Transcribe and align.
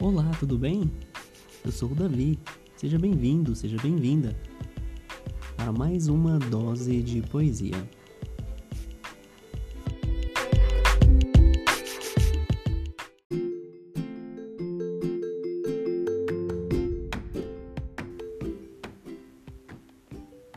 Olá, 0.00 0.30
tudo 0.38 0.56
bem? 0.56 0.88
Eu 1.64 1.72
sou 1.72 1.90
o 1.90 1.94
Davi. 1.94 2.38
Seja 2.76 2.96
bem-vindo, 2.96 3.56
seja 3.56 3.76
bem-vinda 3.82 4.32
a 5.56 5.72
mais 5.72 6.06
uma 6.06 6.38
dose 6.38 7.02
de 7.02 7.20
poesia. 7.22 7.74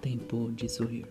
Tempo 0.02 0.52
de 0.52 0.70
sorrir. 0.70 1.08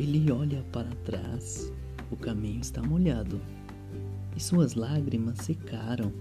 Ele 0.00 0.32
olha 0.32 0.64
para 0.72 0.88
trás, 1.04 1.70
o 2.10 2.16
caminho 2.16 2.62
está 2.62 2.82
molhado 2.82 3.38
e 4.36 4.40
suas 4.40 4.74
lágrimas 4.74 5.38
secaram. 5.38 6.12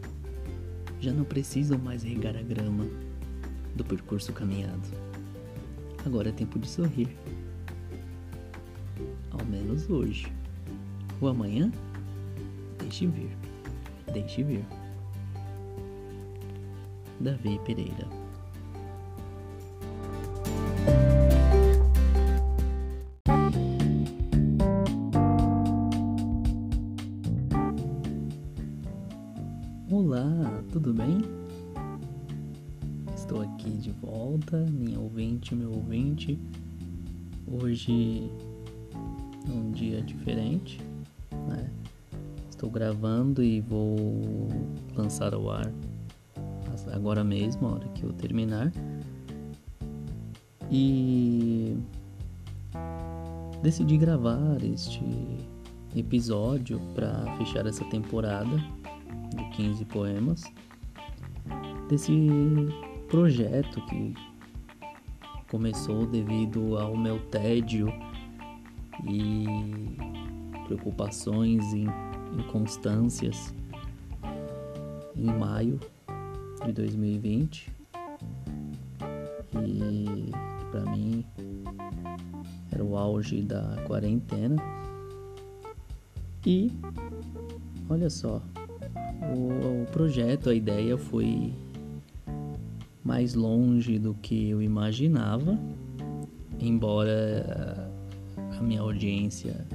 Já 0.99 1.11
não 1.11 1.23
precisam 1.23 1.77
mais 1.77 2.03
regar 2.03 2.35
a 2.35 2.41
grama 2.41 2.85
do 3.75 3.83
percurso 3.83 4.31
caminhado. 4.33 4.87
Agora 6.05 6.29
é 6.29 6.31
tempo 6.31 6.59
de 6.59 6.69
sorrir. 6.69 7.09
Ao 9.31 9.45
menos 9.45 9.89
hoje. 9.89 10.31
O 11.19 11.27
amanhã? 11.27 11.71
Deixe 12.79 13.07
vir. 13.07 13.35
Deixe 14.13 14.43
vir. 14.43 14.65
Davi 17.19 17.59
Pereira 17.65 18.20
Olá, 29.91 30.63
tudo 30.71 30.93
bem? 30.93 31.17
Estou 33.13 33.41
aqui 33.41 33.71
de 33.71 33.91
volta, 33.91 34.65
minha 34.71 34.97
ouvinte, 34.97 35.53
meu 35.53 35.69
ouvinte. 35.69 36.39
Hoje 37.45 38.31
é 39.49 39.51
um 39.51 39.69
dia 39.71 40.01
diferente, 40.01 40.79
né? 41.49 41.69
Estou 42.49 42.69
gravando 42.69 43.43
e 43.43 43.59
vou 43.59 44.47
lançar 44.95 45.33
ao 45.33 45.51
ar 45.51 45.69
agora 46.93 47.21
mesmo, 47.21 47.67
a 47.67 47.71
hora 47.73 47.87
que 47.89 48.03
eu 48.03 48.13
terminar. 48.13 48.71
E 50.71 51.75
decidi 53.61 53.97
gravar 53.97 54.63
este 54.63 55.03
episódio 55.93 56.79
para 56.95 57.25
fechar 57.37 57.65
essa 57.65 57.83
temporada 57.89 58.57
15 59.51 59.85
poemas, 59.85 60.43
desse 61.89 62.13
projeto 63.09 63.81
que 63.85 64.13
começou 65.49 66.05
devido 66.05 66.77
ao 66.77 66.95
meu 66.95 67.19
tédio 67.27 67.91
e 69.05 69.45
preocupações 70.65 71.73
e 71.73 71.85
inconstâncias 72.37 73.53
em 75.15 75.25
maio 75.25 75.79
de 76.65 76.71
2020 76.71 77.81
e 79.65 80.31
para 80.71 80.85
mim 80.91 81.25
era 82.71 82.83
o 82.83 82.95
auge 82.97 83.41
da 83.41 83.83
quarentena. 83.85 84.55
E 86.45 86.71
olha 87.89 88.09
só 88.09 88.41
o, 89.21 89.83
o 89.83 89.85
projeto, 89.91 90.49
a 90.49 90.55
ideia 90.55 90.97
foi 90.97 91.53
mais 93.03 93.33
longe 93.33 93.97
do 93.97 94.13
que 94.13 94.49
eu 94.49 94.61
imaginava, 94.61 95.57
embora 96.59 97.91
a 98.57 98.61
minha 98.61 98.81
audiência 98.81 99.65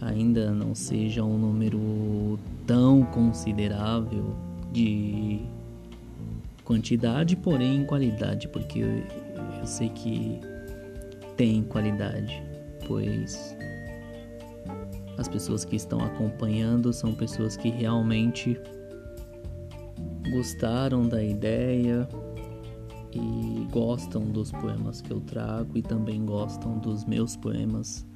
ainda 0.00 0.50
não 0.50 0.74
seja 0.74 1.22
um 1.22 1.38
número 1.38 2.38
tão 2.66 3.04
considerável 3.04 4.34
de 4.72 5.40
quantidade, 6.64 7.36
porém 7.36 7.84
qualidade, 7.84 8.48
porque 8.48 8.80
eu, 8.80 8.88
eu 9.58 9.66
sei 9.66 9.88
que 9.90 10.40
tem 11.36 11.62
qualidade, 11.62 12.42
pois 12.86 13.56
as 15.18 15.28
pessoas 15.28 15.64
que 15.64 15.76
estão 15.76 16.00
acompanhando 16.00 16.92
são 16.92 17.12
pessoas 17.14 17.56
que 17.56 17.68
realmente 17.68 18.58
gostaram 20.30 21.06
da 21.06 21.22
ideia 21.22 22.08
e 23.12 23.66
gostam 23.70 24.22
dos 24.22 24.50
poemas 24.50 25.02
que 25.02 25.10
eu 25.10 25.20
trago 25.20 25.76
e 25.76 25.82
também 25.82 26.24
gostam 26.24 26.78
dos 26.78 27.04
meus 27.04 27.36
poemas, 27.36 28.06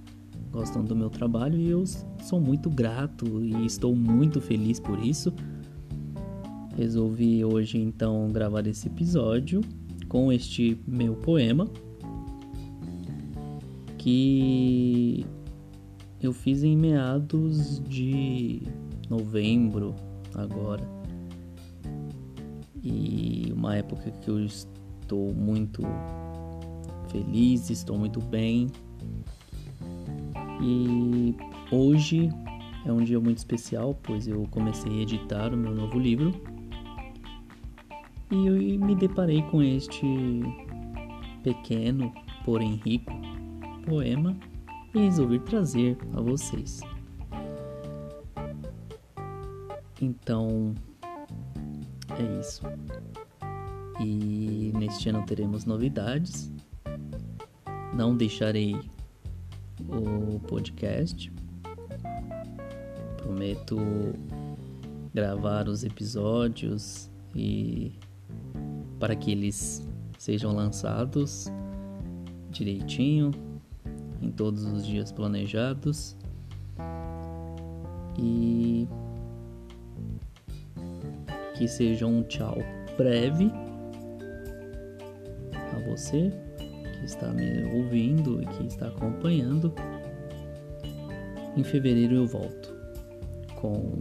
gostam 0.50 0.82
do 0.82 0.96
meu 0.96 1.10
trabalho 1.10 1.58
e 1.58 1.68
eu 1.68 1.84
sou 2.22 2.40
muito 2.40 2.70
grato 2.70 3.42
e 3.42 3.66
estou 3.66 3.94
muito 3.94 4.40
feliz 4.40 4.80
por 4.80 4.98
isso. 4.98 5.32
Resolvi 6.76 7.44
hoje 7.44 7.78
então 7.78 8.28
gravar 8.30 8.66
esse 8.66 8.86
episódio 8.88 9.60
com 10.08 10.32
este 10.32 10.80
meu 10.86 11.14
poema 11.14 11.68
que 13.98 15.26
eu 16.22 16.32
fiz 16.32 16.64
em 16.64 16.76
meados 16.76 17.80
de 17.80 18.62
novembro 19.08 19.94
agora. 20.34 20.82
E 22.82 23.52
uma 23.52 23.76
época 23.76 24.10
que 24.10 24.28
eu 24.30 24.44
estou 24.44 25.34
muito 25.34 25.82
feliz, 27.10 27.70
estou 27.70 27.98
muito 27.98 28.20
bem. 28.20 28.68
E 30.62 31.34
hoje 31.70 32.30
é 32.84 32.92
um 32.92 33.02
dia 33.02 33.20
muito 33.20 33.38
especial, 33.38 33.98
pois 34.02 34.26
eu 34.26 34.46
comecei 34.50 35.00
a 35.00 35.02
editar 35.02 35.52
o 35.52 35.56
meu 35.56 35.74
novo 35.74 35.98
livro. 35.98 36.32
E 38.30 38.78
me 38.78 38.94
deparei 38.94 39.42
com 39.42 39.62
este 39.62 40.06
pequeno, 41.42 42.12
porém 42.44 42.80
rico 42.84 43.12
poema 43.84 44.36
e 44.94 44.98
resolvi 44.98 45.38
trazer 45.40 45.96
a 46.14 46.20
vocês. 46.20 46.80
Então, 50.00 50.74
é 52.10 52.40
isso. 52.40 52.62
E 54.00 54.72
neste 54.76 55.08
ano 55.08 55.24
teremos 55.24 55.64
novidades. 55.64 56.52
Não 57.94 58.16
deixarei 58.16 58.76
o 59.88 60.38
podcast. 60.40 61.32
Prometo 63.16 63.78
gravar 65.14 65.68
os 65.68 65.82
episódios 65.82 67.10
e 67.34 67.92
para 68.98 69.16
que 69.16 69.32
eles 69.32 69.86
sejam 70.18 70.54
lançados 70.54 71.46
direitinho, 72.50 73.30
em 74.26 74.32
todos 74.32 74.64
os 74.64 74.84
dias 74.84 75.12
planejados 75.12 76.16
e 78.18 78.88
que 81.56 81.68
seja 81.68 82.06
um 82.06 82.22
tchau 82.24 82.58
breve 82.96 83.50
a 85.54 85.90
você 85.90 86.32
que 86.98 87.04
está 87.04 87.28
me 87.32 87.64
ouvindo 87.72 88.42
e 88.42 88.46
que 88.46 88.66
está 88.66 88.88
acompanhando. 88.88 89.72
Em 91.56 91.62
fevereiro 91.62 92.16
eu 92.16 92.26
volto 92.26 92.74
com 93.60 94.00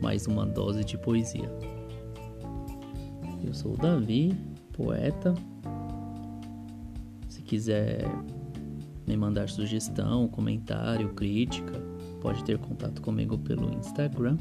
mais 0.00 0.26
uma 0.26 0.46
dose 0.46 0.84
de 0.84 0.96
poesia. 0.96 1.50
Eu 3.44 3.52
sou 3.52 3.72
o 3.72 3.76
Davi, 3.76 4.34
poeta. 4.72 5.34
Se 7.28 7.42
quiser 7.42 8.04
me 9.06 9.16
mandar 9.16 9.48
sugestão, 9.48 10.28
comentário, 10.28 11.12
crítica, 11.14 11.80
pode 12.20 12.42
ter 12.44 12.58
contato 12.58 13.02
comigo 13.02 13.38
pelo 13.38 13.72
Instagram, 13.74 14.38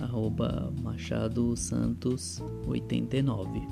arroba 0.00 0.72
Machado 0.82 1.56
Santos 1.56 2.42
89. 2.66 3.66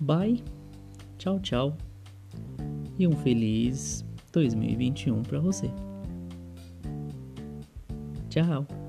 Bye, 0.00 0.42
tchau, 1.18 1.38
tchau 1.40 1.76
e 2.98 3.06
um 3.06 3.12
feliz 3.12 4.04
2021 4.32 5.22
para 5.22 5.40
você. 5.40 5.70
Tchau. 8.28 8.81